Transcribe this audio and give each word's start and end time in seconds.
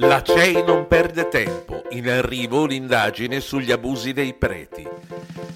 La 0.00 0.22
CEI 0.22 0.62
non 0.64 0.86
perde 0.86 1.26
tempo, 1.26 1.82
in 1.90 2.08
arrivo 2.08 2.66
l'indagine 2.66 3.40
sugli 3.40 3.72
abusi 3.72 4.12
dei 4.12 4.32
preti. 4.32 4.86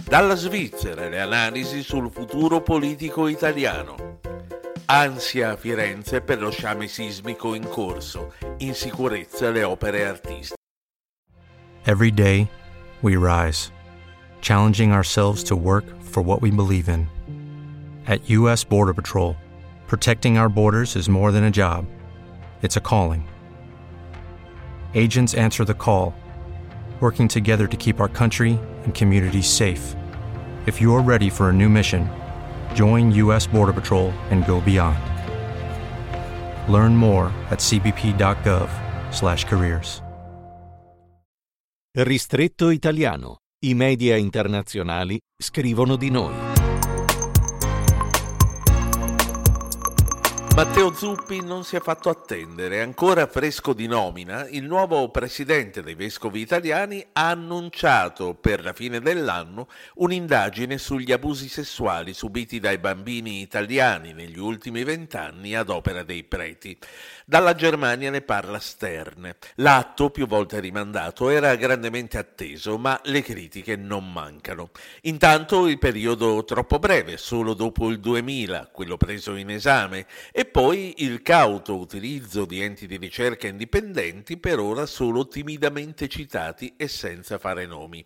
Dalla 0.04 0.34
Svizzera 0.34 1.08
le 1.08 1.20
analisi 1.20 1.84
sul 1.84 2.10
futuro 2.10 2.60
politico 2.60 3.28
italiano. 3.28 4.18
Ansia 4.86 5.52
a 5.52 5.56
Firenze 5.56 6.22
per 6.22 6.40
lo 6.40 6.50
sciame 6.50 6.88
sismico 6.88 7.54
in 7.54 7.68
corso, 7.68 8.32
in 8.58 8.74
sicurezza 8.74 9.48
le 9.50 9.62
opere 9.62 10.06
artistiche. 10.06 10.56
Every 11.84 12.10
day, 12.10 12.48
we 13.00 13.16
rise, 13.16 13.70
challenging 14.40 14.92
ourselves 14.92 15.44
to 15.44 15.54
work 15.54 15.84
for 16.00 16.20
what 16.20 16.42
we 16.42 16.50
believe 16.50 16.88
in. 16.88 17.06
At 18.06 18.28
U.S. 18.28 18.64
Border 18.64 18.92
Patrol, 18.92 19.36
protecting 19.86 20.36
our 20.36 20.48
borders 20.48 20.96
is 20.96 21.08
more 21.08 21.30
than 21.30 21.44
a 21.44 21.50
job, 21.50 21.86
it's 22.60 22.76
a 22.76 22.80
calling. 22.80 23.24
Agents 24.94 25.34
answer 25.34 25.64
the 25.64 25.74
call, 25.74 26.14
working 27.00 27.26
together 27.26 27.66
to 27.66 27.76
keep 27.76 27.98
our 27.98 28.08
country 28.08 28.60
and 28.84 28.94
communities 28.94 29.48
safe. 29.48 29.96
If 30.66 30.80
you're 30.80 31.02
ready 31.02 31.28
for 31.28 31.48
a 31.48 31.52
new 31.52 31.68
mission, 31.68 32.08
join 32.74 33.10
U.S. 33.12 33.48
Border 33.48 33.72
Patrol 33.72 34.12
and 34.30 34.46
go 34.46 34.60
beyond. 34.60 35.00
Learn 36.68 36.96
more 36.96 37.32
at 37.50 37.58
cbp.gov/careers. 37.58 40.02
Ristretto 41.94 42.70
italiano. 42.70 43.38
I 43.64 43.74
media 43.74 44.16
internazionali 44.16 45.20
scrivono 45.36 45.96
di 45.96 46.10
noi. 46.10 46.51
Matteo 50.54 50.92
Zuppi 50.92 51.42
non 51.42 51.64
si 51.64 51.76
è 51.76 51.80
fatto 51.80 52.10
attendere. 52.10 52.82
Ancora 52.82 53.26
fresco 53.26 53.72
di 53.72 53.86
nomina, 53.86 54.46
il 54.48 54.64
nuovo 54.64 55.08
presidente 55.08 55.82
dei 55.82 55.94
vescovi 55.94 56.40
italiani 56.40 57.04
ha 57.12 57.30
annunciato 57.30 58.34
per 58.34 58.62
la 58.62 58.74
fine 58.74 59.00
dell'anno 59.00 59.66
un'indagine 59.94 60.76
sugli 60.76 61.10
abusi 61.10 61.48
sessuali 61.48 62.12
subiti 62.12 62.60
dai 62.60 62.76
bambini 62.76 63.40
italiani 63.40 64.12
negli 64.12 64.38
ultimi 64.38 64.84
vent'anni 64.84 65.56
ad 65.56 65.70
opera 65.70 66.02
dei 66.02 66.22
preti. 66.22 66.76
Dalla 67.24 67.54
Germania 67.54 68.10
ne 68.10 68.20
parla 68.20 68.58
Stern. 68.58 69.34
L'atto, 69.54 70.10
più 70.10 70.26
volte 70.26 70.60
rimandato, 70.60 71.30
era 71.30 71.54
grandemente 71.54 72.18
atteso, 72.18 72.76
ma 72.76 73.00
le 73.04 73.22
critiche 73.22 73.74
non 73.76 74.12
mancano. 74.12 74.70
Intanto 75.02 75.66
il 75.66 75.78
periodo 75.78 76.44
troppo 76.44 76.78
breve, 76.78 77.16
solo 77.16 77.54
dopo 77.54 77.88
il 77.88 78.00
2000, 78.00 78.68
quello 78.70 78.98
preso 78.98 79.34
in 79.34 79.48
esame, 79.48 80.06
e 80.30 80.41
poi 80.44 80.94
il 80.98 81.22
cauto 81.22 81.76
utilizzo 81.76 82.44
di 82.44 82.62
enti 82.62 82.86
di 82.86 82.96
ricerca 82.96 83.46
indipendenti 83.46 84.38
per 84.38 84.58
ora 84.58 84.86
solo 84.86 85.28
timidamente 85.28 86.08
citati 86.08 86.74
e 86.76 86.88
senza 86.88 87.38
fare 87.38 87.66
nomi. 87.66 88.04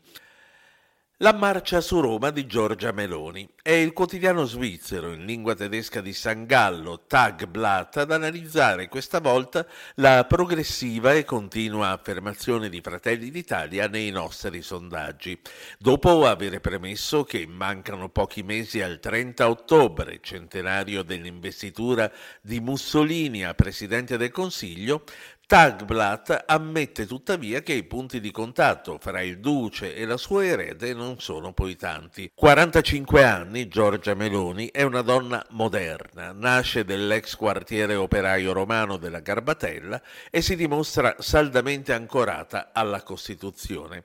La 1.20 1.32
marcia 1.32 1.80
su 1.80 1.98
Roma 2.00 2.28
di 2.28 2.44
Giorgia 2.44 2.92
Meloni 2.92 3.48
è 3.62 3.70
il 3.70 3.94
quotidiano 3.94 4.44
svizzero 4.44 5.14
in 5.14 5.24
lingua 5.24 5.54
tedesca 5.54 6.02
di 6.02 6.12
San 6.12 6.44
Gallo, 6.44 7.04
Tagblatt, 7.06 7.96
ad 7.96 8.12
analizzare 8.12 8.88
questa 8.88 9.18
volta 9.20 9.66
la 9.94 10.26
progressiva 10.28 11.14
e 11.14 11.24
continua 11.24 11.88
affermazione 11.88 12.68
di 12.68 12.82
Fratelli 12.82 13.30
d'Italia 13.30 13.88
nei 13.88 14.10
nostri 14.10 14.60
sondaggi. 14.60 15.40
Dopo 15.78 16.26
aver 16.26 16.60
premesso 16.60 17.24
che 17.24 17.46
mancano 17.46 18.10
pochi 18.10 18.42
mesi 18.42 18.82
al 18.82 19.00
30 19.00 19.48
ottobre, 19.48 20.20
centenario 20.20 21.02
dell'investitura 21.02 22.12
di 22.42 22.60
Mussolini 22.60 23.42
a 23.42 23.54
Presidente 23.54 24.18
del 24.18 24.30
Consiglio, 24.30 25.02
Tagblatt 25.48 26.42
ammette 26.44 27.06
tuttavia 27.06 27.60
che 27.60 27.72
i 27.72 27.84
punti 27.84 28.18
di 28.18 28.32
contatto 28.32 28.98
fra 29.00 29.22
il 29.22 29.38
duce 29.38 29.94
e 29.94 30.04
la 30.04 30.16
sua 30.16 30.44
erede 30.44 30.92
non 30.92 31.20
sono 31.20 31.52
poi 31.52 31.76
tanti. 31.76 32.28
45 32.34 33.22
anni, 33.22 33.68
Giorgia 33.68 34.14
Meloni 34.14 34.72
è 34.72 34.82
una 34.82 35.02
donna 35.02 35.46
moderna, 35.50 36.32
nasce 36.32 36.84
dell'ex 36.84 37.36
quartiere 37.36 37.94
operaio 37.94 38.52
romano 38.52 38.96
della 38.96 39.20
Garbatella 39.20 40.02
e 40.32 40.42
si 40.42 40.56
dimostra 40.56 41.14
saldamente 41.20 41.92
ancorata 41.92 42.70
alla 42.72 43.04
Costituzione. 43.04 44.02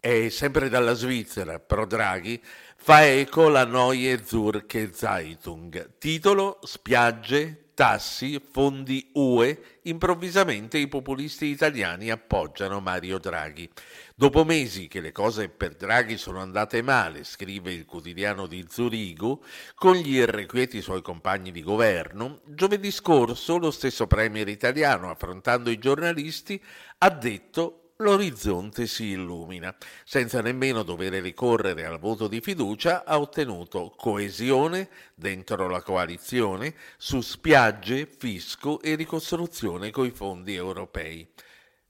E 0.00 0.30
sempre 0.30 0.68
dalla 0.68 0.94
Svizzera, 0.94 1.60
pro 1.60 1.86
Draghi, 1.86 2.42
fa 2.74 3.06
eco 3.06 3.48
la 3.48 3.64
Neue 3.64 4.20
Zürcher 4.24 4.92
Zeitung, 4.92 5.96
titolo 5.98 6.58
Spiagge, 6.64 7.61
tassi, 7.74 8.40
fondi 8.40 9.10
UE, 9.14 9.78
improvvisamente 9.82 10.78
i 10.78 10.88
populisti 10.88 11.46
italiani 11.46 12.10
appoggiano 12.10 12.80
Mario 12.80 13.18
Draghi. 13.18 13.68
Dopo 14.14 14.44
mesi 14.44 14.88
che 14.88 15.00
le 15.00 15.12
cose 15.12 15.48
per 15.48 15.74
Draghi 15.74 16.16
sono 16.16 16.40
andate 16.40 16.82
male, 16.82 17.24
scrive 17.24 17.72
il 17.72 17.84
quotidiano 17.84 18.46
di 18.46 18.64
Zurigo, 18.68 19.42
con 19.74 19.94
gli 19.94 20.16
irrequieti 20.16 20.80
suoi 20.80 21.02
compagni 21.02 21.50
di 21.50 21.62
governo, 21.62 22.40
giovedì 22.44 22.90
scorso 22.90 23.58
lo 23.58 23.70
stesso 23.70 24.06
premier 24.06 24.48
italiano, 24.48 25.10
affrontando 25.10 25.70
i 25.70 25.78
giornalisti, 25.78 26.62
ha 26.98 27.10
detto 27.10 27.81
l'orizzonte 28.02 28.86
si 28.86 29.06
illumina. 29.10 29.74
Senza 30.04 30.40
nemmeno 30.42 30.82
dover 30.82 31.14
ricorrere 31.22 31.86
al 31.86 31.98
voto 31.98 32.28
di 32.28 32.40
fiducia, 32.40 33.04
ha 33.04 33.18
ottenuto 33.18 33.94
coesione 33.96 34.88
dentro 35.14 35.68
la 35.68 35.80
coalizione 35.80 36.74
su 36.98 37.20
spiagge, 37.20 38.06
fisco 38.06 38.80
e 38.82 38.94
ricostruzione 38.94 39.90
coi 39.90 40.10
fondi 40.10 40.54
europei. 40.54 41.26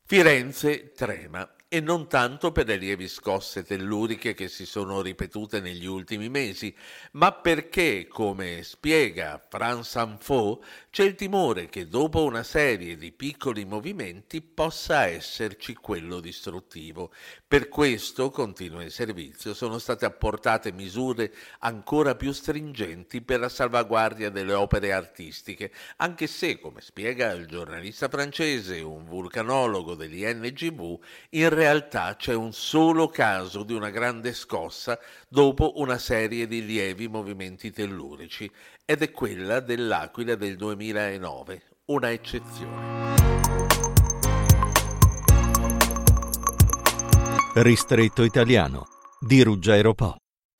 Firenze 0.04 0.92
trema 0.92 1.48
e 1.74 1.80
non 1.80 2.06
tanto 2.06 2.52
per 2.52 2.66
le 2.66 2.76
lievi 2.76 3.08
scosse 3.08 3.64
telluriche 3.64 4.34
che 4.34 4.48
si 4.48 4.66
sono 4.66 5.00
ripetute 5.00 5.58
negli 5.58 5.86
ultimi 5.86 6.28
mesi, 6.28 6.76
ma 7.12 7.32
perché, 7.32 8.06
come 8.10 8.62
spiega 8.62 9.42
France 9.48 9.98
Info, 9.98 10.62
c'è 10.90 11.04
il 11.04 11.14
timore 11.14 11.70
che 11.70 11.88
dopo 11.88 12.24
una 12.24 12.42
serie 12.42 12.98
di 12.98 13.10
piccoli 13.10 13.64
movimenti 13.64 14.42
possa 14.42 15.06
esserci 15.06 15.72
quello 15.72 16.20
distruttivo. 16.20 17.10
Per 17.48 17.68
questo, 17.68 18.28
continua 18.28 18.84
il 18.84 18.92
servizio, 18.92 19.54
sono 19.54 19.78
state 19.78 20.04
apportate 20.04 20.72
misure 20.72 21.32
ancora 21.60 22.16
più 22.16 22.32
stringenti 22.32 23.22
per 23.22 23.40
la 23.40 23.48
salvaguardia 23.48 24.28
delle 24.28 24.52
opere 24.52 24.92
artistiche, 24.92 25.72
anche 25.96 26.26
se, 26.26 26.60
come 26.60 26.82
spiega 26.82 27.32
il 27.32 27.46
giornalista 27.46 28.10
francese, 28.10 28.80
un 28.80 29.06
vulcanologo 29.06 29.94
dell'INGV, 29.94 30.98
in 31.30 31.48
realtà 31.48 31.60
c'è 32.16 32.34
un 32.34 32.52
solo 32.52 33.06
caso 33.06 33.62
di 33.62 33.72
una 33.72 33.90
grande 33.90 34.32
scossa 34.32 34.98
dopo 35.28 35.74
una 35.76 35.96
serie 35.96 36.48
di 36.48 36.64
lievi 36.64 37.06
movimenti 37.06 37.70
tellurici 37.70 38.50
ed 38.84 39.00
è 39.02 39.12
quella 39.12 39.60
dell'Aquila 39.60 40.34
del 40.34 40.56
2009, 40.56 41.62
una 41.86 42.10
eccezione. 42.10 43.14
Ristretto 47.54 48.24
italiano 48.24 48.88
di 49.20 49.42
Ruggero 49.42 49.94
Po. 49.94 50.21